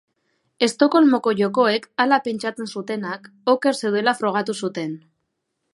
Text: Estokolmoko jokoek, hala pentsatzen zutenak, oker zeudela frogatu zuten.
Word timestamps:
Estokolmoko 0.67 1.33
jokoek, 1.41 1.85
hala 2.05 2.19
pentsatzen 2.29 2.73
zutenak, 2.77 3.31
oker 3.55 3.79
zeudela 3.83 4.17
frogatu 4.23 4.59
zuten. 4.65 4.97